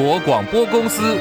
[0.00, 1.18] 国广播公司。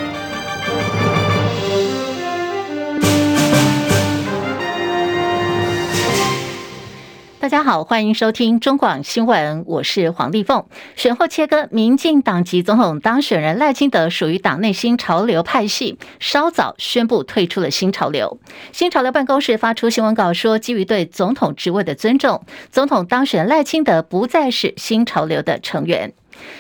[7.40, 10.64] 大家好，欢迎收听中广新闻，我是黄丽凤。
[10.96, 18.40] 选后切割，民进党籍总统当选人赖清德属于党内新潮流派系，稍早宣布退出了新潮流。
[18.72, 26.14] 新潮流办公室发出新闻稿说，基于对总统职位的尊重，总统当选赖清德不再是新潮流的成员。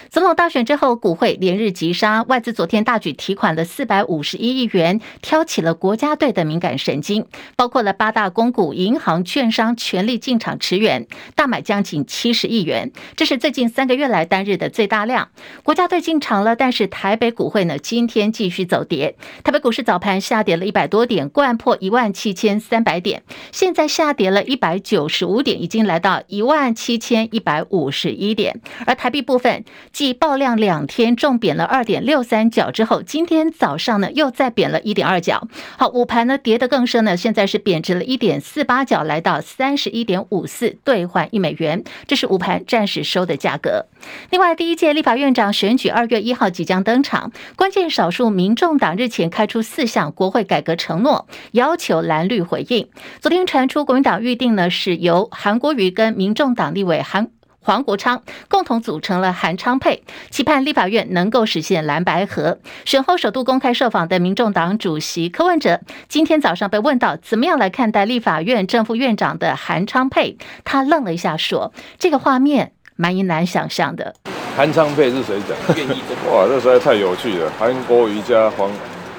[0.09, 11.05] 总统大选之后，股汇连日急杀，外资昨天大举提款了四百五十一亿元，挑起了国家队的敏感神经，包括了八大公股、银行、券商全力进场驰援，
[11.35, 15.29] 大买将近七十亿元，这是最近三个月来单日的最大量。
[15.63, 29.63] 国家队进场了，但是台北股汇呢，今天继续走跌，台北股市早盘下跌了一百多点，掼破一万七千三百点，现在下跌了一百九十五点，已经来到一万七千一百五十一点，而台币部分。
[29.91, 35.47] 继爆量两天重贬了二点六三角之后，今天早上呢又再贬了一点二角。
[35.77, 43.85] 好，午盘呢跌得更深呢，现在是贬值了一点四八角，来到三十一点五四兑换一美元，这是午盘暂时收的价格。
[44.29, 52.87] 另外，第一届立法院长选举二月一号即将登场，关键少数民众党日前开出四项国会改革承诺，要求蓝绿回应。
[53.19, 57.36] 昨天传出国民党预定呢是由韩国瑜跟民众党立委韩。
[57.67, 62.59] 黄国昌共同组成了韩昌配，期盼立法院能够实现蓝白合。
[62.85, 74.15] 选后首度公开受访的民众党主席柯文哲，今天早上被问到怎么样来看待立法院正副院长的韩昌配，他愣了一下说：“这个画面蛮以难想象的。”
[74.55, 75.57] 韩昌配是谁讲？
[76.31, 77.51] 哇，这实在太有趣了！
[77.59, 78.71] 韩国瑜加黄，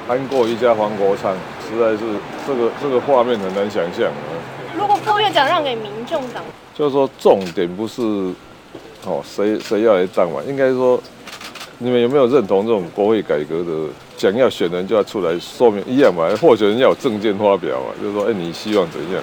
[0.08, 1.36] 韩国瑜加黄国昌，
[1.68, 1.98] 实在是
[2.46, 4.10] 这个这个画面很难想象。
[4.78, 6.40] 如果副院长让给民众党？
[6.72, 8.00] 就是说，重点不是
[9.04, 10.40] 哦，谁谁要来当嘛？
[10.46, 11.00] 应该说，
[11.78, 13.88] 你们有没有认同这种国会改革的？
[14.16, 16.28] 想要选人就要出来说明一样嘛？
[16.40, 17.86] 候选人要有证件发表嘛？
[18.00, 19.20] 就是说，哎，你希望怎样？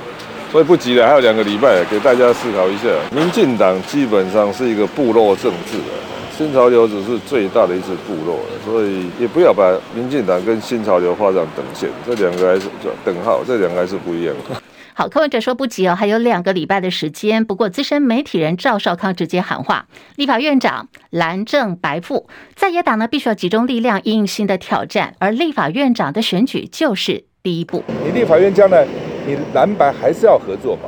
[0.51, 2.89] 所以不急了，还有两个礼拜，给大家思考一下。
[3.11, 5.93] 民进党基本上是一个部落政治的，
[6.37, 12.67] 新潮流只是最大的一支部落，所以也不要把民进党跟新潮流画上等线，这两个还是
[13.05, 14.61] 等号，这两个还是不一样的。
[14.97, 17.43] 好，柯文哲说不急哦，还有两个礼拜的时间。
[17.43, 27.83] 不过，资深媒体人赵少康直接喊话：立法院长蓝正白富，在野党呢必须要集中力量应新的挑战，而立法院长的选举就是第一步。
[28.05, 28.87] 你立法院将来，
[29.27, 30.83] 你蓝白还是要合作嘛？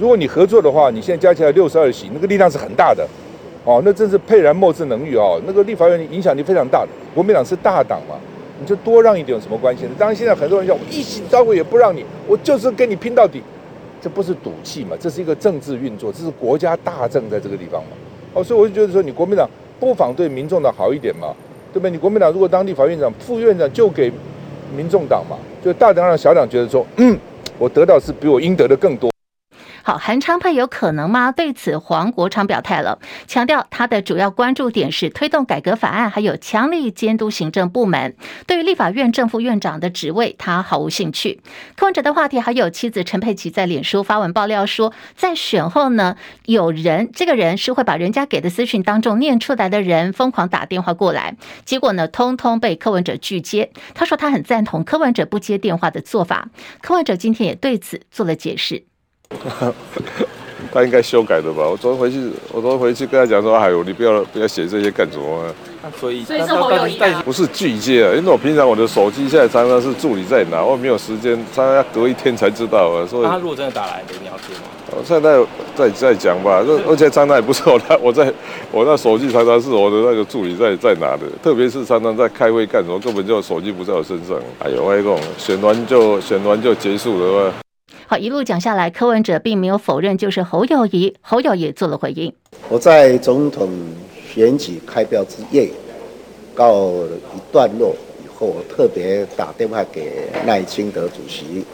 [0.00, 3.06] 如果你合作的话，你现在加起来六十二席，那个力量是很大的
[3.64, 5.40] 哦，那真是沛然莫之能御哦。
[5.46, 8.16] 那个立法院影响力非常大的，国民党是大党嘛，
[8.62, 9.90] 你就多让一点有什么关系呢？
[9.98, 13.42] 当然，现在很多人讲我一席招呼也不让你，我就是跟你拼到底。
[14.00, 14.96] 这不是赌气嘛？
[14.98, 17.90] 这是一个政治运作，这是国家大政在这个地方嘛。
[18.34, 21.32] 哦，所以我就觉得说，你国民党不妨对民众党好一点嘛，
[21.72, 21.90] 对不对？
[21.90, 24.10] 你国民党如果当地法院长、副院长就给
[24.76, 27.16] 民众党嘛，就大党让小党觉得说，嗯，
[27.58, 29.11] 我得到是比我应得的更多。
[29.84, 31.32] 好，韩昌配有可能吗？
[31.32, 38.14] 对此，黄国昌表态了，强调他的主要关注点是推动改革法案，还有强力监督行政部门。
[38.46, 41.40] 对于立法院正副院长的职位，他毫无兴趣。
[41.74, 46.16] 柯文哲的话题还有妻子陈佩琪在脸书发文爆料说，在选后呢，
[46.46, 53.72] 有人这个人是会把人家给的私讯当众念出来的人，疯狂打电话过来，结果呢，通通被柯文哲拒接。
[53.94, 56.50] 他说他很赞同柯文哲不接电话的做法。
[56.80, 58.91] 柯文哲今天也对此做了解释。
[60.72, 61.68] 他应该修改的吧？
[61.68, 65.52] 我昨天回去，我昨天回去跟他讲说：“哎呦，你不要不要写这些干什么啊？”
[66.00, 67.20] 所以，所以是侯友宜啊？
[67.26, 73.04] 不是拒接啊，因为我平常我的手机现在常常是助理在拿，我没有时间，常常要隔一天才知道啊。
[73.06, 74.70] 所以他如果真的打来，你要接吗？
[74.92, 75.44] 我现在
[75.74, 76.64] 再再讲吧。
[76.88, 78.32] 而且常常也不是我他， 我在
[78.70, 84.38] 我那手机常常是我的那个助理在在拿的，特别是常常在开会干什么，根本就手机不在我身上。
[84.60, 87.61] 哎呦，我讲选完就选完就结束了吧。
[88.06, 92.32] 好，一路讲下来，柯文哲并没有否认就是侯友谊，侯友谊做了回应。
[92.68, 93.70] 我在总统
[94.32, 95.70] 选举开票之夜
[96.54, 96.92] 告
[97.34, 101.64] 一段落以后，我特别打电话给赖清德主席，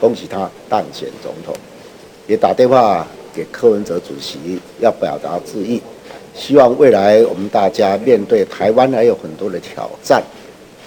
[0.00, 1.54] 恭喜他当选总统，
[2.26, 5.82] 也打电话给柯文哲主席，要表达致意，
[6.34, 10.22] 希望未来我们大家面对台湾还有很多的挑战，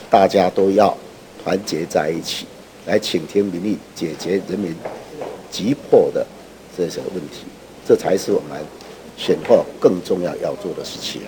[0.10, 0.96] 大家都要
[1.44, 2.48] 团结在一起。
[2.86, 4.76] 来倾听民意，解决人民
[5.50, 6.26] 急迫的
[6.78, 7.46] 这些问题，
[7.86, 8.62] 这才是我们
[9.18, 11.22] 选后更重要要做的事情。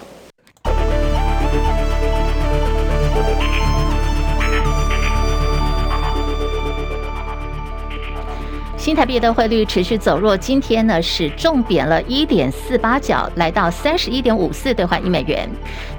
[8.87, 15.45] 新台币的汇率持续走弱，今天呢是重贬了一点四八角，来到三十一点五四兑换一美元。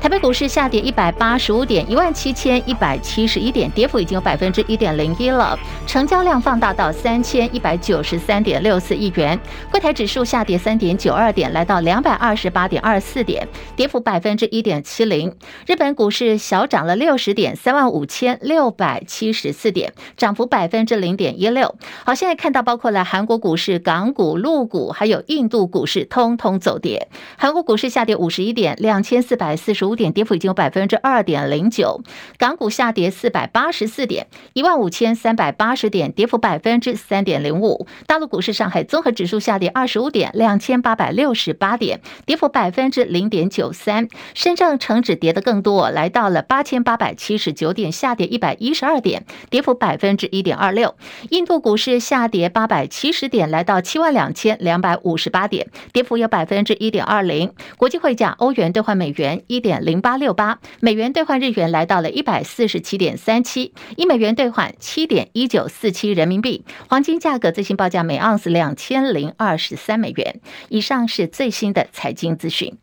[0.00, 5.58] 台北股市下跌一百八十五点，一万七千一百七十一点，跌幅已经有百分之一点零一了。
[5.87, 9.38] 成交量放大到三千一百九十三点六四亿元。
[9.70, 13.46] 柜台指数下跌三点九二点，来到两百二十八点二四点，
[13.76, 15.37] 跌幅百分之一点七零。
[15.67, 21.75] 日本股市小涨了六十点，三万五千六百七十四点，涨幅百分之零点一六。
[22.06, 22.77] 好，现在看到包。
[22.78, 27.08] 包括了韩国股市、港股、陆股，还有印度股市，通通走跌。
[27.36, 32.00] 韩国股市下跌五十一点，两千四百四十五点，跌幅已经有百分之二点零九。
[32.38, 37.88] 港股下跌四百八十四点，一万五千三百八十点，跌幅百分之三点零五。
[38.06, 44.06] 大陆股市，上海综合指数下跌二十五点，两千八百六十八点，跌幅百分之零点九三。
[44.34, 50.94] 深圳成指跌得更多，来到了八千八百七十九点，下跌一百一十二点，跌幅百分之一点二六。
[51.30, 57.52] 印度股市下跌八百七十点，来到七万两千两百五十八点，跌幅有百分之一点二零。
[57.76, 66.64] 国际汇价，欧元兑换美元一点零八六八，美元兑换日元来到了一百四十七点三七，一美元兑换七点一九四七人民币。
[66.88, 70.40] 黄金价格最新报价每盎司两千零二十三美元。
[70.69, 72.76] 以上是最新的财经资讯。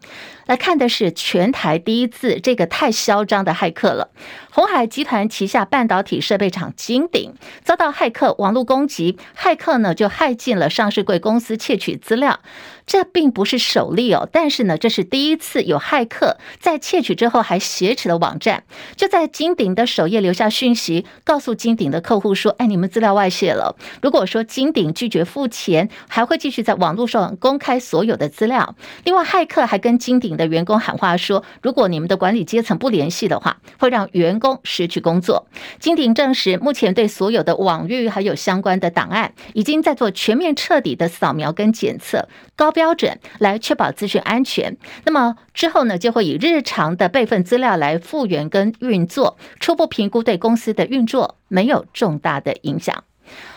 [0.45, 4.12] 来看的是全台第一次，这个太嚣张的骇客了。
[4.56, 7.34] 鸿海集团旗下半导体设备厂金鼎
[7.66, 12.40] 遭到骇客网络攻击，骇客呢就骇进了上市贵公司窃取资料。
[12.86, 18.64] 这并不是首例哦，但是呢，这是第一次有骇客在窃取之后还挟持了网站，
[18.96, 23.76] 就在金鼎的首页留下讯息，告诉金鼎的客户说：“哎，你们资料外泄了。
[24.02, 28.76] 如果说金鼎拒绝付钱，还会继续在网络上公开所有的资料。
[29.04, 35.48] 另外，骇客还跟金鼎的员工喊话说：如果你们的管理阶层不联系的话，会让员工失去工作。
[35.80, 44.77] 金鼎证实，目前对所有的网域还有相关的档案，已经在做全面彻底的扫描跟检测。”高标准来确保资讯安全。
[45.06, 53.04] 那么之后呢，就会以日常的备份资料来复原跟运作，初步评估对公司的运作没有重大的影响。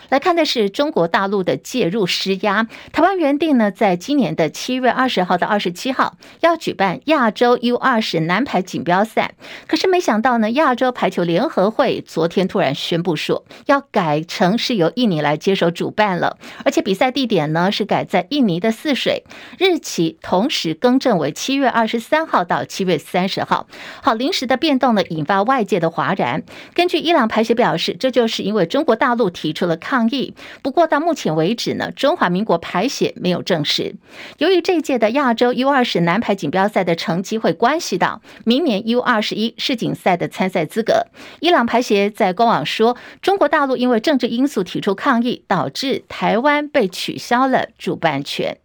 [0.09, 2.67] 来看的是中国大陆的介入施压。
[2.91, 9.35] 台湾原定呢，在今年的七月二十号到二十七号要举办亚洲 U 二十男排锦标赛，
[9.67, 19.23] 可是没想到呢，亚洲排球联合会昨天突然宣布说，要改成是由印尼来接手主办了，而且比赛地点呢是改在印尼的泗水，
[19.59, 23.67] 日期同时更正为七月二十三号到七月三十号。
[24.01, 26.43] 好，临时的变动呢，引发外界的哗然。
[26.73, 29.98] 根据伊朗排协表示，这就是因为中国大陆提出了抗。
[29.99, 30.33] 抗议。
[30.61, 33.95] 不过到目前为止呢，中华民国排协没有证实。
[34.37, 41.07] 由于这届的亚洲 U 二十男排锦标赛的成绩会关系到明年 U 二十一世锦赛的参赛资格，
[41.41, 48.57] 伊朗排协在官网说，中国大陆因为政治因素提出抗议，导致台湾被取消了主办权。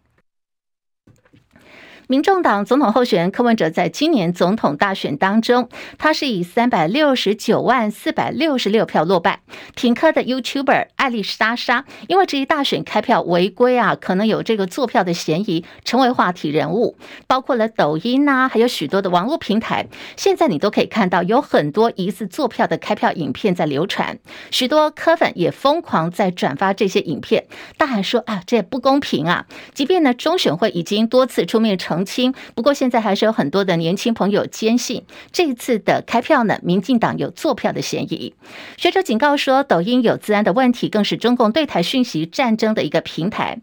[2.07, 9.39] 民众党总统候选人柯文哲在今年总统大选当中，他是以三百六十九万四百六十六票落败。
[9.75, 16.95] 挺柯的 YouTuber 艾丽莎莎，因为这一大选开票违规啊，可能有这个作票的嫌疑，成为话题人物。
[17.25, 24.19] 包括了抖音呐、还有许多的网络平台，现在你都可以看到有很多疑似作票的开票影片在流传。
[24.51, 27.45] 许多柯粉也疯狂在转发这些影片，
[27.77, 29.47] 大喊说啊，这也不公平啊！
[29.73, 38.33] 即便呢，中选会已经多次出面澄澄清，不过现在还是有很多的年轻朋友坚信这一次的开票呢，民进党有作票的嫌疑。
[38.75, 43.59] 学者警告说，抖音有自安的问题，更是中共对台讯息战争的一个平台。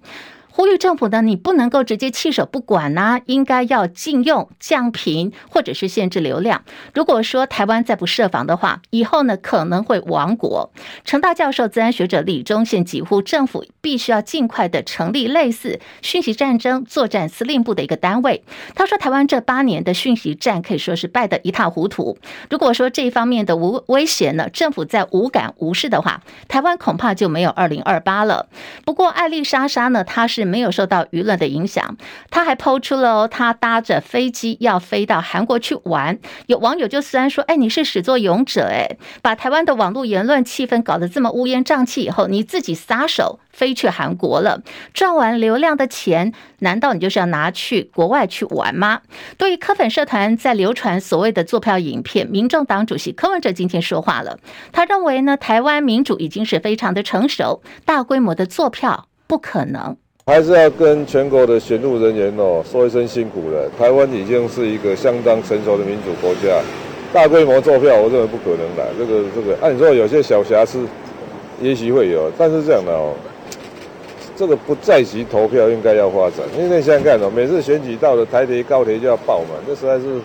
[0.54, 6.62] 呼吁政府呢，你不能够直接弃守不管呐、应该要禁用、降频或者是限制流量。
[6.92, 10.70] 如果说台湾再不设防的话，以后呢可能会亡国。
[11.06, 18.44] 成大教授、资安学者李忠宪疾呼政府必须要尽快的成立类似讯息战争作战司令部的一个单位。
[18.74, 22.18] 他说，台湾这八年的讯息战可以说是败得一塌糊涂。
[22.50, 28.50] 如果说这一方面的无威胁呢，政府再无感无视的话，台湾恐怕就没有二零二八了。
[28.84, 30.41] 不过艾丽莎莎呢，她是。
[30.44, 31.96] 没有受到舆论的影响，
[32.30, 36.18] 他还抛出了哦他搭着飞机要飞到韩国去玩。
[36.46, 49.00] 有网友就虽然说：“哎，你是始作俑者，哎，把台湾的网络言论气氛搞得这么乌烟瘴气，以后你自己撒手飞去韩国了，赚完流量的钱，难道你就是要拿去国外去玩吗？”
[49.38, 54.38] 对于柯粉社团在流传所谓的坐票影片，民众党主席柯文哲今天说话了，
[54.72, 59.96] 他认为呢，台湾民主已经是非常的成熟，大规模的坐票不可能。
[60.24, 63.68] 还是要跟全国的选务人员哦说一声辛苦了。
[63.76, 66.62] 台湾已经是一个相当成熟的民主国家，
[67.12, 68.86] 大规模作票，我认为不可能的。
[68.96, 70.86] 这个这个，按、啊、你说有些小瑕疵，
[71.60, 73.14] 也许会有，但是这样的哦，
[74.36, 80.20] 这个不在籍投票应该要发展，因为想想看哦，每次选举到了台铁高铁就要爆满，这实在是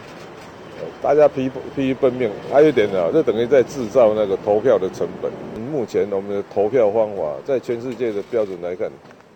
[1.01, 2.29] 大家疲疲于奔命。
[2.53, 5.31] 还有一点呢，这等于在制造那个投票的成本。
[5.71, 8.91] 目前我们的投票方法在全世界的标准来看，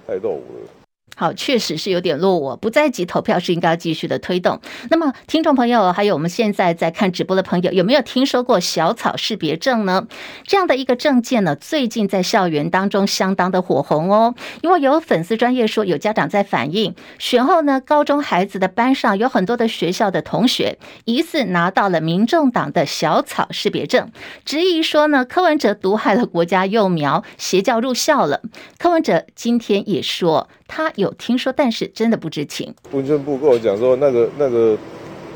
[0.08, 0.91] 太落伍了。
[1.22, 2.58] 好，确实是有点落伍。
[2.58, 4.60] 不在籍投票是应该继续的推动。
[4.90, 10.08] 那么，听众朋友，还有我们现在在看直播的朋友，有没有听说过小草识别证呢？
[10.48, 14.34] 这样的一个证件呢，最近在校园当中相当的火红哦。
[14.64, 24.12] 因为有粉丝专业说，有家长在反映，选后呢，高中孩子的班上有很多的学校的同学疑似拿到了民众党的小草识别证，
[24.44, 28.42] 质疑说呢，柯文哲毒害了国家幼苗，邪教入校了。
[28.80, 30.50] 柯文哲今天也说。
[30.74, 32.74] 他有听说，但是真的不知情。
[32.94, 34.78] 文宣部跟我讲说，那个、那个、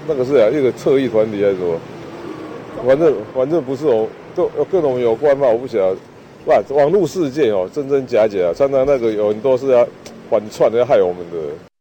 [0.07, 1.77] 那个是啊，一个侧翼团体还是什么？
[2.87, 5.97] 反正反正不是哦，各各种有关嘛，我不晓得。
[6.45, 9.85] 哇，网络世界哦，真真假假，常常那个有很多是要
[10.29, 11.74] 反串的，要害我们的。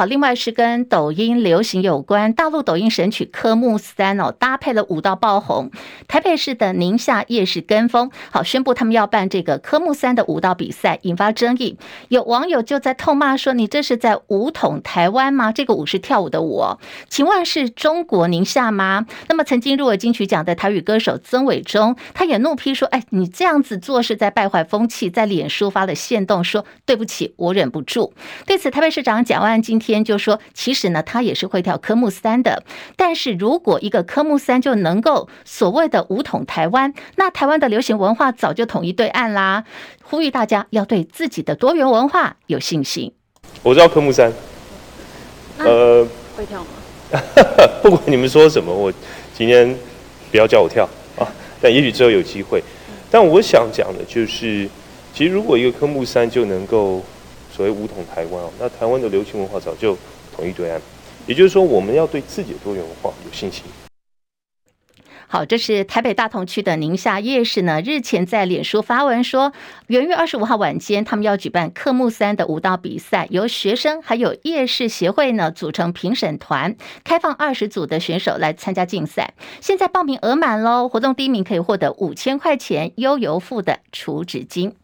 [0.00, 5.70] 好，另外是跟抖音流行有关，大陆抖音神曲《科目三》哦，搭配了舞蹈爆红。
[6.08, 11.76] 台北市的宁夏夜市跟风，好宣布他们要办这个科目三的舞蹈比赛，引发争议。
[12.08, 15.52] 有网友就在痛骂说：“你这是在武统台湾吗？
[15.52, 16.78] 这个舞是跳舞的舞哦，
[17.10, 28.14] 请问是中国宁夏吗？”那么曾经入围金曲奖的台语歌手曾伟忠，他也怒批说：“哎，你这样子做是在败坏风气，在脸书发了限动说对不起，我忍不住。”
[28.48, 29.89] 对此，台北市长蒋万安今天。
[29.92, 32.62] 天就说，其实呢，他也是会跳科目三的。
[32.96, 39.64] 但是如果一个科目三就能够所谓的武统台湾，那台湾的流行文化早就统一对岸啦。
[40.02, 43.12] 呼吁大家要对自己的多元文化有信心。
[43.62, 44.32] 我知道科目三，
[45.58, 46.06] 呃，
[46.36, 46.68] 会跳吗？
[47.82, 48.92] 不管你们说什么，我
[49.36, 49.76] 今天
[50.30, 51.26] 不要叫我跳啊。
[51.60, 52.62] 但也许之后有机会。
[53.10, 54.68] 但我想讲的就是，
[55.12, 57.02] 其实如果一个科目三就能够。
[57.52, 59.96] 所谓武统台湾哦，那台湾的流行文化早就
[60.34, 60.80] 统一对岸，
[61.26, 63.64] 也就是说，我们要对自己的多元文化有信心。
[65.32, 69.52] 好，这是台北大同区的宁夏夜市呢，日前在脸书发文说，
[69.86, 79.34] 元月二十五号晚间，他们要举办科目三的舞蹈比赛，由学生还有夜市协会呢组成评审团，开放二十组的选手来参加竞赛。
[79.60, 84.74] 现在报名额满喽，活动第一名可以获得五千块钱悠游付的储值金。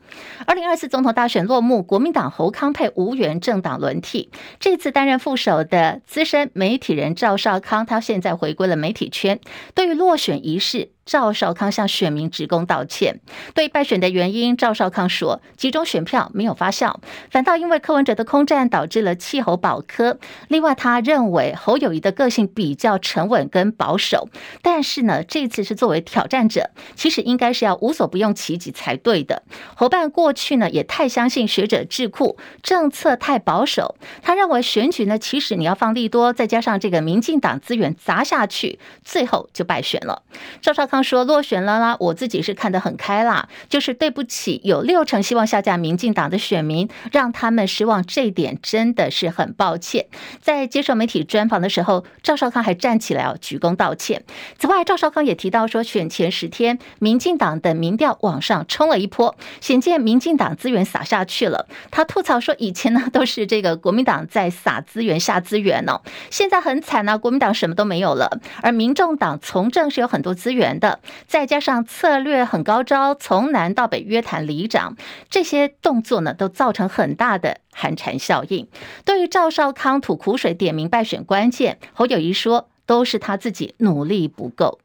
[0.47, 4.31] 二零二四总统大选落幕，国民党侯康配无缘政党轮替。
[4.61, 9.41] 这次担任副手的资深媒体人赵少康，他现在回归了媒体圈。
[9.75, 13.21] 对于落选一事，赵少康向选民职工道歉。
[13.55, 16.97] 对败选的原因，赵少康说，集中选票没有发酵，
[17.31, 20.19] 反倒因为柯文哲的空战导致了气候保科。
[20.49, 24.29] 另外，他认为侯友谊的个性比较沉稳跟保守，
[24.61, 29.45] 但是呢，这次是作为挑战者，其实应该是要无所不用其极才对的。
[29.77, 33.95] 侯办过去呢也太相信学者智库，政策太保守。
[34.23, 40.25] 他认为选举呢，其实你要放利多，再加上这个民进党资源砸下去，最后就败选了。
[40.61, 40.96] 赵少康。
[41.03, 50.07] 说落选了啦，我自己是看得很开啦，就是对不起有六成希望下架民进党的选民，让他们失望，这点真的是很抱歉。
[50.41, 54.23] 在接受媒体专访的时候，赵少康还站起来要鞠躬道歉。
[54.59, 61.67] 此外，赵少康也提到说，选前十天，民进党的民调往上冲了一波，显见民进党资源撒下去了。
[61.91, 66.01] 他吐槽说，以前呢都是这个国民党在撒资源下资源哦，
[66.31, 70.86] 现在很惨啊，国民党什么都没有了，而民众党从政是有很多资源的。
[71.27, 74.97] 再加上策略很高招，从南到北约谈里长，
[75.29, 78.67] 这些动作呢，都造成很大的寒蝉效应。
[79.05, 84.79] 对于赵少康吐苦水点名败选关键，侯友谊说，都是他自己努力不够。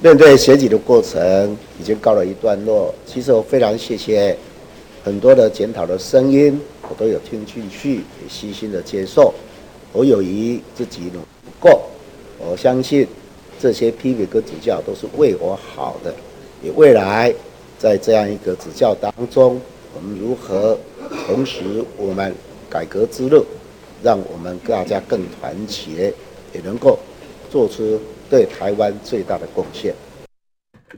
[0.00, 4.36] 面对选举的过程已经告了一段落，其实我非常谢谢
[5.04, 9.32] 很多的检讨的声音，我都有听进去，也细心的接受。
[9.92, 11.82] 侯友谊自己努力不够，
[12.38, 13.06] 我相信。
[13.62, 16.12] 这些批评跟指教都是为我好的，
[16.64, 17.32] 也未来
[17.78, 19.60] 在这样一个指教当中，
[19.94, 20.76] 我们如何
[21.24, 21.62] 同时
[21.96, 22.34] 我们
[22.68, 23.46] 改革之路，
[24.02, 26.12] 让我们大家更团结，
[26.52, 26.98] 也能够
[27.52, 29.94] 做出对台湾最大的贡献。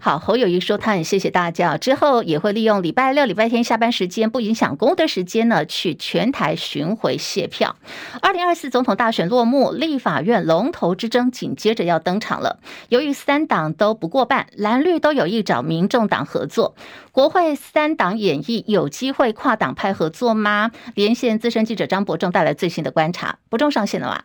[0.00, 7.76] 好，侯友宜说他很谢谢大家，之后也会利用礼拜六、礼拜天下班时间，不影响公的时间呢，去全台巡回谢票。
[8.20, 12.58] 二零二四总统大选落幕，立法院龙头之争紧接着要登场了。
[12.88, 16.74] 由于三党都不过半，蓝绿都有意找民众党合作，
[17.12, 20.70] 国会三党演绎有机会跨党派合作吗？
[20.94, 24.22] 连线资深记者张伯仲带来最新的观察，伯仲上线了吗？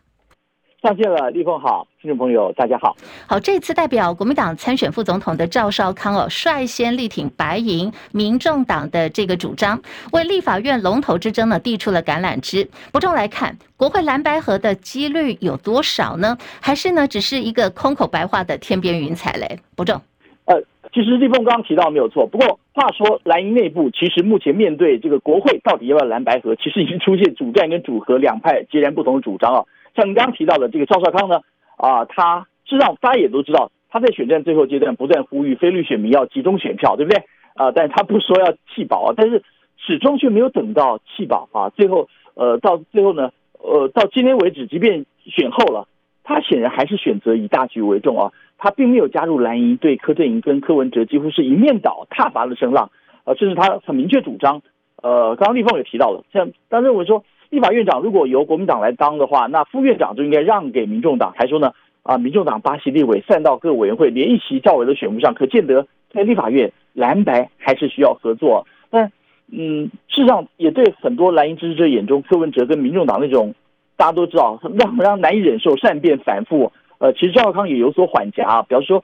[0.81, 2.95] 上线了，立峰好，听众朋友大家好。
[3.27, 9.81] 好，这次代表国民党参选副总统的赵少康哦，率先力挺白银民众党的这个主张，
[10.13, 12.65] 为立法院龙头之争呢递出了橄榄枝。
[12.93, 16.37] 不重来看，国会蓝白合的几率有多少呢？
[16.61, 19.59] 还是呢，只是一个空口白话的天边云彩嘞？
[19.75, 20.01] 不重，
[20.45, 20.61] 呃，
[20.93, 29.65] 其实立峰刚刚提到没有错，不过话说蓝营内部其实目前面对这个国会到底要不要蓝白合，其实已经出现主战跟主和两派截然不同的主张啊。
[29.99, 31.41] 像刚提到的这个赵少康呢，
[31.75, 37.23] 啊，他事实上大家也都知道，他在选战最后阶段不断呼吁非绿选民要集中选票，对不对？
[37.55, 39.43] 啊，但是他不说要弃保啊，但是
[39.77, 41.69] 始终却没有等到弃保啊。
[41.69, 45.85] 最后，呃，到最后呢，呃，到今天为止，即便选后了，
[46.23, 48.31] 他显然还是选择以大局为重啊。
[48.57, 52.89] 他并没有加入蓝营，对柯震宇跟柯文哲几乎是一面倒，挞伐的声浪
[53.25, 54.61] 啊，这是他很明确主张。
[55.01, 57.25] 呃，刚刚立峰也提到了，像他认为说。
[57.49, 61.33] 立法院长如果由国民党来当的话，那副院长就应该让给民众党。
[61.35, 68.67] 还说呢，啊，民众党八席立委散到各委员会，连一席教委都选不上，可见得在立法院蓝白还是需要合作。
[68.91, 69.11] 但
[69.51, 73.55] 嗯，事实上也对很多蓝营支持者眼中，柯文哲跟民众党那种
[73.97, 76.71] 大家都知道让让难以忍受、善变反复。
[76.99, 79.03] 呃，其实赵少康也有所缓颊，比方说，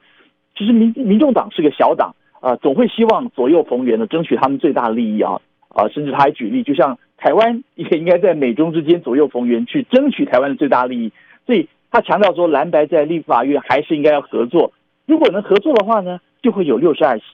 [0.56, 6.96] 其实民民众党是个小党啊，总会希望左右逢源的争取他们最大利益啊啊，甚至他还举例，就像。
[7.26, 11.12] 台湾也应该在美中之间左右逢源，去争取台湾的最大利益。
[11.44, 14.72] 所以他强调说，蓝白在立法院还是应该要合作。
[15.06, 17.24] 如果能合作的话呢，就会有六十二席；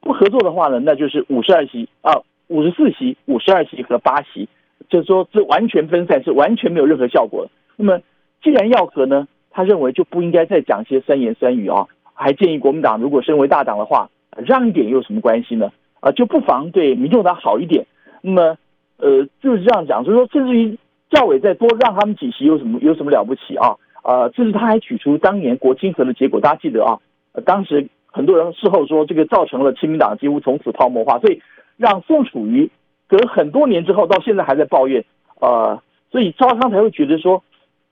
[0.00, 4.48] 不合作的话呢，那就是五十二席啊，五十四席、五十二席和八席。
[4.88, 7.46] 就是说，这完全分散，是完全没有任何效果。
[7.76, 8.00] 那么，
[8.42, 14.08] 既然要合呢，他认为就不应该再讲些酸言酸语啊，还建议国民党如果身为大党的话，
[14.46, 15.70] 让一点又有什么关系呢？
[16.00, 17.84] 啊，就不妨对民众党好一点。
[18.22, 18.56] 那么。
[18.96, 20.78] 呃，就是这样讲，就是说，甚至于
[21.10, 23.76] 教委再多让他们几席有什么有什么了不起啊？
[24.02, 26.98] 啊、呃，这是他还举出当年国亲合的结果，大家记得啊？
[27.44, 31.40] 当时很多人事后说，这个造成了亲民党几乎从此泡沫化，所以
[31.76, 32.70] 让宋楚瑜
[33.08, 35.04] 隔很多年之后到现在还在抱怨，
[35.40, 37.42] 呃，所以赵康才会觉得说，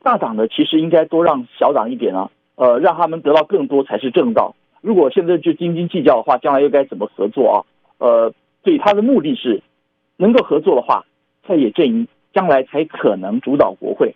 [0.02, 4.54] 大党的其实应该多让小党一点啊，呃，让他们得到更多才是正道。
[4.80, 7.56] 如果现在就斤斤计较的话，将来又该怎么合作啊？
[7.98, 9.62] 呃，所以他的目的是。
[10.16, 11.04] 能够合作的话，
[11.46, 14.14] 蔡野阵营将来才可能主导国会。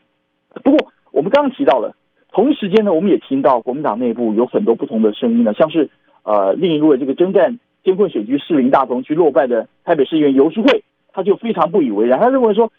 [0.63, 1.95] 不过，我们刚刚提到了，
[2.33, 5.91] 同一时间呢，我们也听到国民党内部有很多不同的声音呢，像是
[6.23, 12.73] 呃，另一位这个征战艰困选区士林大同区落败的台北市议员游淑慧，他就非常不以为然，他认为说，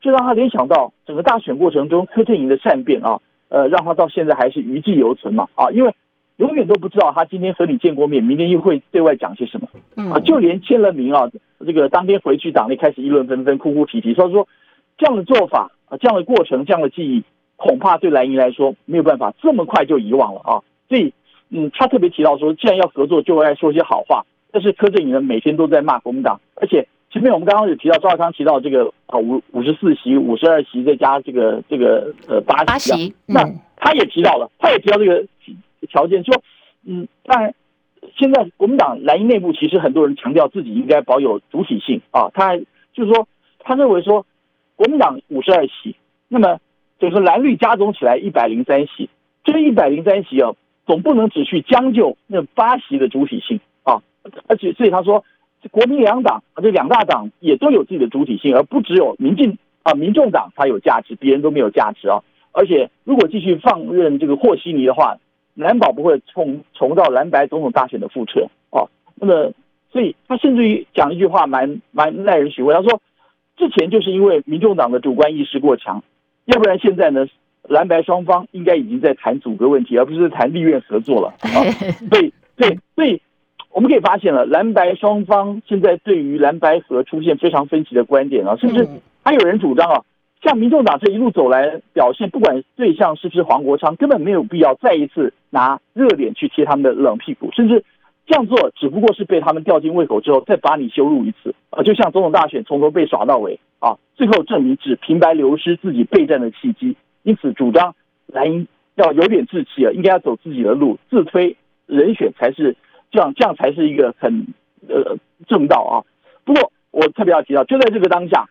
[0.00, 5.94] 这让他联想到整个大选过程中柯阵营的善变啊，呃，让他到现在还是余悸犹存嘛啊，因为。
[6.42, 9.68] 永远都不知道他今天和你见过面，明天又会对外讲些什么
[10.12, 10.18] 啊！
[10.18, 11.30] 就连签了名啊，
[11.64, 14.12] 这个当天回去党内开始议论纷纷，哭哭啼啼。
[14.12, 14.48] 所以说，
[14.98, 17.22] 这样的做法啊，这样的过程，这样的记忆，
[17.54, 20.58] 恐怕对蓝营来说没有办法这么快就遗忘了啊！
[20.88, 21.14] 所以，
[21.50, 24.24] 嗯，他特别提到说，既然要合作，就该说些好话。
[24.50, 35.24] 但是柯震宇呢，每天都在骂国民党，而且前面我们刚刚有提到赵少康提到这个啊五五十四席、五十二席，再加这个这个呃八席，啊，嗯、那他也提到了，他也提到这个。
[35.86, 36.42] 条件说，
[36.86, 37.54] 嗯，当然，
[38.16, 42.58] 现在国民党蓝营内部其实很多人强调自己应该保有主体性啊，他还
[42.92, 43.28] 就是说，
[43.60, 44.26] 他认为说，
[44.74, 45.94] 国民党五十二席，
[46.28, 46.58] 那么
[46.98, 49.08] 整个蓝绿加总起来一百零三席，
[49.44, 50.52] 这一百零三席啊，
[50.86, 54.02] 总不能只去将就那八席的主体性啊，
[54.48, 55.24] 而且所以他说，
[55.70, 65.18] 国民两党啊，这两大党也都有自己的主体性，而不只有民进啊，民众党才有价值，别人都没有价值啊，而且如果继续放任这个和稀泥的话。
[65.54, 69.52] 蓝保不会重重蹈蓝白总统大选的覆辙哦，那么，
[69.90, 72.74] 所以他甚至于讲一句话蛮蛮耐人寻味。
[72.74, 73.00] 他说，
[73.56, 76.02] 之前就是因为民众党的主观意识过强，
[76.46, 77.26] 要不然现在呢，
[77.68, 81.34] 蓝白双方应该已经在谈组阁问题，而不是谈立院合作了
[82.56, 83.20] 对，所以
[83.70, 88.88] 我们可以发现了，蓝白双方现在对于蓝白合出现非常分歧的观点啊，甚至
[89.22, 90.02] 还有人主张啊。
[90.42, 97.84] 像民众党这一路走来表现，不管对象是不是黄国昌，根本没有必要再一次拿热脸去贴他们的冷屁股，甚至
[98.26, 101.84] 这样做只不过是被他们吊进胃口之后，再把你羞辱一次啊！
[101.84, 107.94] 就像总统大选从头被耍到尾啊，最后证明只平白流失自己备战的契机，因此主张
[108.26, 112.74] 蓝营要有点志气啊，应该要走自己的路，自推人选才是
[113.12, 114.48] 这样，这样才是一个很
[114.88, 115.94] 呃正道啊。
[116.44, 118.48] 不过我特别要提到，就在这个当下。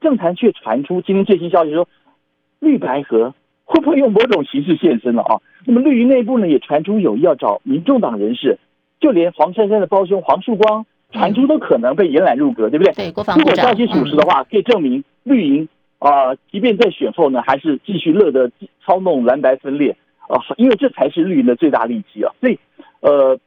[0.00, 1.88] 政坛却传出今天最新消息说，
[2.60, 3.34] 绿白河
[3.64, 5.40] 会不会用某种形式现身了啊？
[5.64, 8.58] 那么绿营内部呢也传出有意要找民众党人士，
[9.00, 12.92] 就连黄珊珊的胞兄黄树光传出都可能被延揽入阁，对不对？
[12.94, 18.50] 对，国防如果消息属实的话，可以证明绿营啊、呃，即便在选后呢，还是继续乐得
[18.84, 19.96] 操弄蓝白分裂
[20.28, 22.32] 啊、呃，因为这才是绿营的最大利器啊。
[22.40, 22.58] 所以，
[23.00, 23.38] 呃，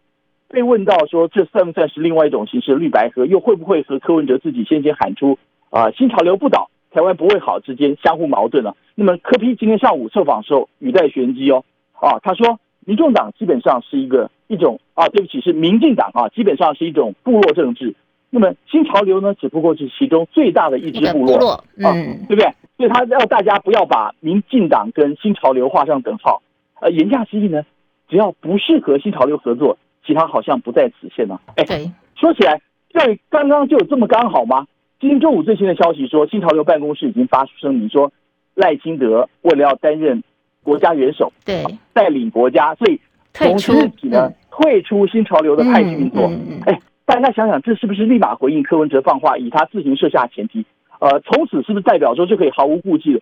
[0.50, 5.40] 被问到说这算不算是另外一种形式的绿白合，又会不会和柯文哲自己先前喊出
[5.72, 8.76] 啊、呃、新潮流不倒，台湾不会好之间相互矛盾了、啊？
[8.94, 17.96] 那么柯批今天上午受访的时候语带玄机哦，啊，他说民众党基本上是一个一种啊，对不起，是民进党啊，基本上是一种部落政治。
[18.30, 21.92] 那么新潮流呢，只不过是其中最大的一支部落，部落嗯、啊，
[22.28, 22.54] 对不对？
[22.78, 26.42] 所以他要大家不要把民进党跟新潮流画上等号。
[26.80, 27.64] 呃，言下之意呢，
[28.10, 31.54] 只要不适合新潮流合作，其他好像不在此限呢、啊。
[31.58, 31.64] 哎，
[32.16, 34.66] 说起来，这刚刚就有这么刚好吗？
[35.02, 38.14] 今天中午最新的消息说，新潮流办公室已经发出声明说，
[38.54, 40.24] 赖清德为了要担任
[40.62, 43.00] 国家元首，对，带领国家，所以
[43.34, 46.26] 从自己呢、嗯、退出新潮流的派系运作。
[46.26, 46.46] 哎、嗯。
[46.46, 50.64] 嗯嗯大家想想，这是不是立马回应柯文哲放话，以他自行设下前提？
[51.00, 53.22] 呃，从此是不是代表说就可以毫无顾忌的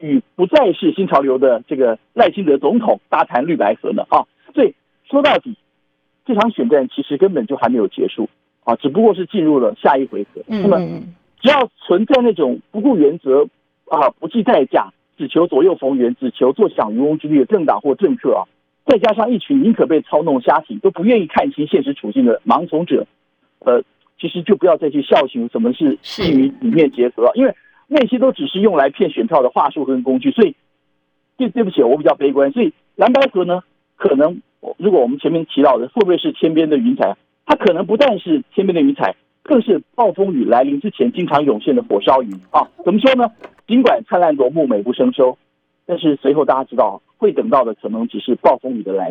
[0.00, 4.04] 与不再是新潮流的这个赖清德总统搭谈绿白合呢？
[4.10, 4.22] 啊，
[4.54, 4.74] 所以
[5.10, 5.56] 说到底，
[6.26, 8.28] 这场选战其实根本就还没有结束
[8.64, 10.42] 啊，只不过是进入了下一回合。
[10.46, 10.78] 那么，
[11.40, 13.46] 只要存在那种不顾原则
[13.86, 18.42] 啊、不计代价、只求左右逢源、只求坐享渔翁之利的政党或政客啊，
[18.86, 23.06] 再加上一群宁可被操弄瞎体都不愿意看清现实处境的盲从者。
[23.60, 23.82] 呃，
[24.18, 27.54] 其实就不要再去笑寻什么是基于理念结合，因为
[27.86, 30.30] 那些都只是用来骗选票的话术跟工具。
[30.30, 30.54] 所以，
[31.36, 32.50] 对对不起，我比较悲观。
[32.52, 33.62] 所以蓝白河呢，
[33.96, 34.40] 可能
[34.78, 37.14] 如果我们前面提到的会不会是天边的云彩？
[37.46, 42.66] 它可能不但是天边的云彩，更是暴风雨来临之前经常涌现的火烧云啊！
[42.84, 43.30] 怎么说呢？
[43.66, 45.36] 尽管灿烂夺目、美不胜收，
[45.86, 49.10] 但是随后大家知道会等到的可能只是暴风雨的来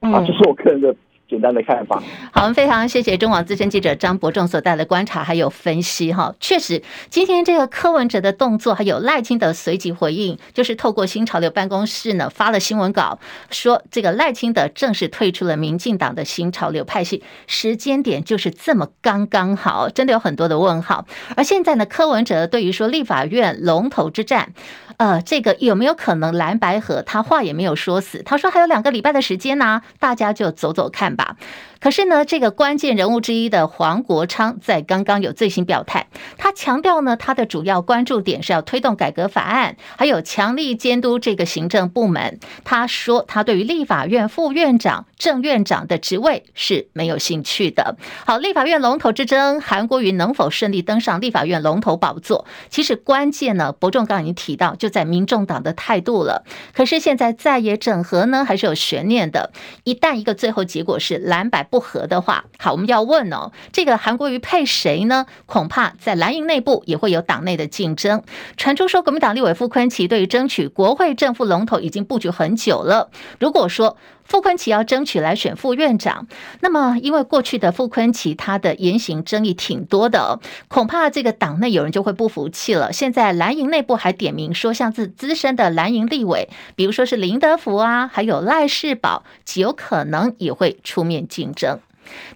[0.00, 0.24] 临啊！
[0.26, 0.94] 这是我个人的。
[1.30, 2.02] 简单的看法。
[2.32, 6.34] 好，我们非常谢谢中广资深记者张伯仲所带来的观察还有分析哈。
[6.40, 21.06] 确实，今天这个柯文哲的动作，还有赖清德随即回应，就是透过新潮流办公室呢发了新闻稿，说这个赖清德正式退出了民进党的新潮流派系，时间点就是这么刚刚好，真的有很多的问号。
[21.36, 24.52] 而现在呢，柯文哲对于说立法院龙头之战。
[25.00, 27.00] 呃，这个有没有可能蓝白河？
[27.00, 31.36] 他话也没有说死，他说还有两个礼拜的时间呢、大家就走走看吧。
[31.80, 42.38] 可是呢，这个关键人物之一的黄国昌在刚刚有最新表态，他强调呢，他的主要关注点是要推动改革法案，还有强力监督这个行政部门。
[42.64, 47.96] 他说，他对于立法院副院长、正院长的职位是没有兴趣的。
[48.26, 52.44] 好，立法院龙头之争，韩国瑜能否顺利登上立法院龙头宝座？
[52.68, 56.44] 其实关键呢，伯仲刚刚已经提到，就在民众党的态度了。
[56.74, 59.50] 可是现在在野整合呢，还是有悬念的。
[59.84, 65.26] 一旦一个最后结果是蓝白不合的话，好，我们要问哦，这个韩国瑜配谁呢？
[65.46, 68.22] 恐怕在蓝营内部也会有党内的竞争。
[68.56, 73.10] 传出说，国民党立委傅昆奇对于争取国会正副龙头已经布局很久了。
[73.38, 73.96] 如果说
[74.30, 76.28] 傅昆萁要争取来选副院长，
[76.60, 80.38] 那么因为过去的傅昆萁他的言行争议挺多的，
[80.68, 82.92] 恐怕这个党内有人就会不服气了。
[82.92, 91.80] 现在蓝营内部还点名说，像是资深的蓝营立委，比如说是林德福啊，还有赖世宝，极有可能也会出面竞争。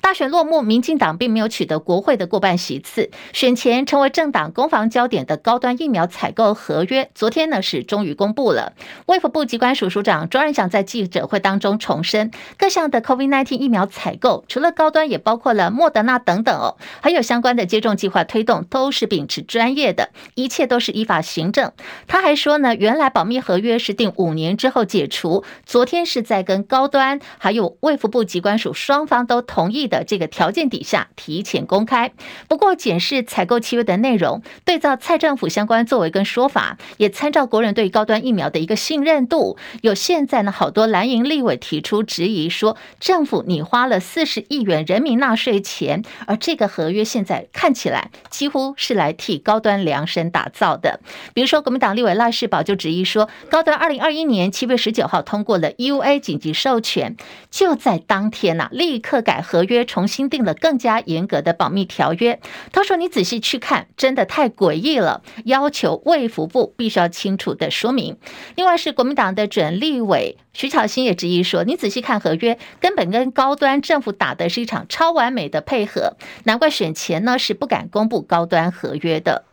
[0.00, 3.10] 大选落幕，民进党并没有取得国会的过半席次。
[3.32, 8.72] 选前成为政党攻防焦点的高端疫苗采购合约，昨天呢是终于公布了。
[9.06, 21.72] 卫福部机关署署长庄仁祥在记者会当中重申，各项的 COVID-19 疫苗采购，除了高端，也包括了莫德纳等等哦，还有相关的接种计划推动，都是秉持专业的，一切都是依法行政。
[22.06, 32.12] 他还说呢，原来保密合约是定五年之后解除，昨天是在跟高端还有卫福部机关署双方都同同意的这个条件底下提前公开，
[32.48, 51.00] 不过检视采购契约的内容，对照蔡政府相关作为跟说法，也参照国人对高端疫苗的一个信任度，有现在呢好多蓝营立委提出质疑说，政府你花了四十亿元人民纳税钱，而这个合约现在看起来几乎是来替高端量身打造的。
[51.32, 57.16] 比如说国民党立委赖士葆就质疑说，高端二零二一年七月十九号通过了 EUA 紧急授权，
[57.50, 62.40] 就在当天呐、立刻改合约重新定了更加严格的保密条约。
[62.72, 68.16] 他说：“你仔细去看，真的太诡异了，要求卫福部必须要清楚的说明。”
[68.56, 79.44] 另外是国民党的准立委徐巧芯也质疑说：“你仔细看合约，根本跟高端政府打的是一场超完美的配合，难怪选前呢是不敢公布高端合约的。”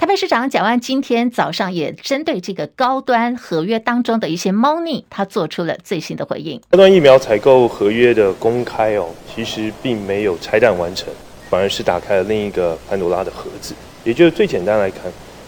[0.00, 6.58] 台北市长蒋万今天早上也针对这个高端合约当中的一些猫腻，他做出了最新的回应。
[6.70, 11.12] 高端疫苗采购合约的公开哦，其实并没有拆弹完成，
[11.50, 13.74] 反而是打开了另一个潘多拉的盒子。
[14.02, 15.02] 也就是最简单来看，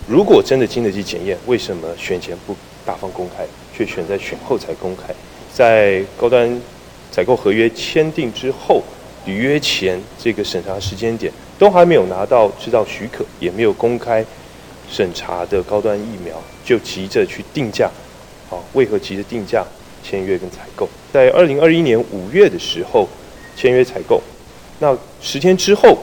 [0.06, 5.14] 如果真的经得起检验，为什么选前不大方公开，却选在选后才公开？
[5.50, 6.60] 在高端
[7.10, 8.82] 采购合约签订之后，
[9.24, 14.22] 履约前这个审查时间点都还没有拿到制造许可，也没有公开
[14.92, 17.90] 审查的高端疫苗，就急着去定价，
[18.50, 19.64] 啊，为何急着定价
[20.04, 20.86] 签约跟采购？
[21.12, 23.08] 在二零二一年五月的时候
[23.56, 24.22] 签约采购，
[24.78, 25.98] 那十天之后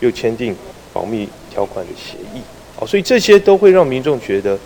[0.00, 0.56] 又签订
[0.92, 2.40] 保密条款的协议，
[2.78, 4.58] 哦，所以这些都会让民众觉得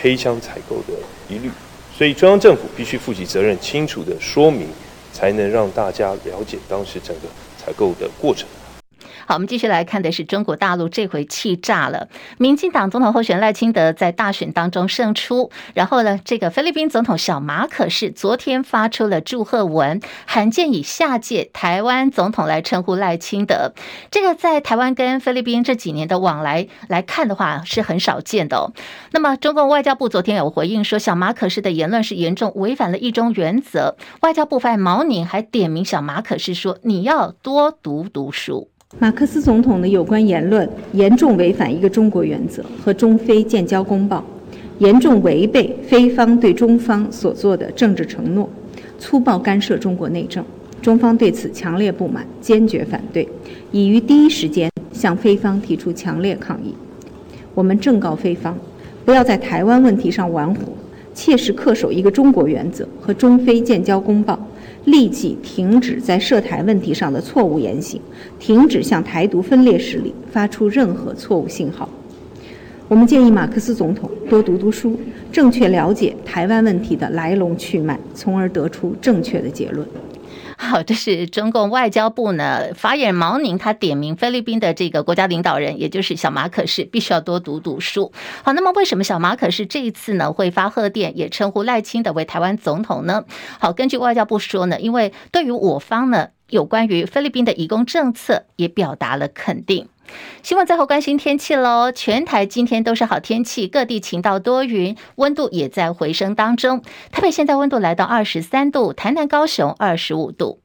[0.00, 0.94] 黑箱采购的
[1.28, 1.50] 疑虑，
[1.96, 4.68] 所以中央政府必须负起责任，清楚地说明。
[5.10, 7.22] 才能让大家了解当时整个
[7.58, 8.46] 采购的过程。
[9.28, 12.08] 好，我们继续来看的是中国大陆这回气炸了。
[12.38, 23.74] 民进党总统候选赖清德在大选当中胜出，然后呢，这个菲律宾总统小马可是昨天发出了祝贺文，罕见以下届台湾总统来称呼赖清德。
[24.10, 28.72] 这个在台湾跟菲律宾这几年的往来来看的话，是很少见的。
[29.10, 33.98] 那么，中共外交部昨天有回应说，小马可是的言论是严重违反了一中原则。
[34.22, 44.24] 外交部发言毛宁还点名小马可是说：“你要多读读书。”马克思总统的有关言论严重违反一个中国原则和中非建交公报，
[44.78, 48.48] 严重违背非方对中方所做的政治承诺，
[48.98, 50.42] 粗暴干涉中国内政。
[50.80, 53.28] 中方对此强烈不满，坚决反对，
[53.72, 56.74] 已于第一时间向非方提出强烈抗议。
[57.54, 58.56] 我们正告非方，
[59.04, 60.62] 不要在台湾问题上玩火，
[61.12, 64.47] 切实恪守一个中国原则和中非建交公报。
[64.90, 68.00] 立即停止在涉台问题上的错误言行，
[68.38, 71.88] 停止向台独分裂势力发出任何错误信号。
[72.88, 74.98] 我们建议马克思总统多读读书，
[75.30, 79.86] 正确了解台湾问题的来龙去脉，从而得出正确的结论。
[80.68, 88.12] 好，这是中共外交部呢发言人毛宁，他点名菲律宾的这个国家领导人，也就是小马可是，必须要多读读书。
[88.42, 93.24] 好，那么为什么小马可是这一次呢会发贺电，也称呼赖清德为台湾总统呢？
[93.58, 99.88] 好，根据外交部说呢，因为对于我方呢有关于菲律宾的移工政策，也表达了肯定。
[100.42, 106.82] 新闻最后关心天气喽，全台今天都是好天气，各地晴到多云，温度也在回升当中。
[107.12, 110.60] 台北现在温度来到二十三度，台南、高雄二十五度。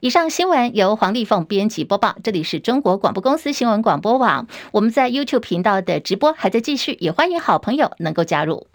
[0.00, 8.66] 以上新闻由黄丽凤编辑播报，这里是中国广播公司新闻广播网，我们在 YouTube 频道的直播还在继续，也欢迎好朋友能够加入。